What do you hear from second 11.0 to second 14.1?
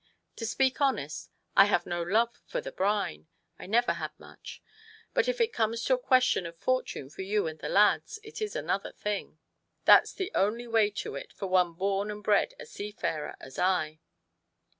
to it for one born and bred a seafarer as I."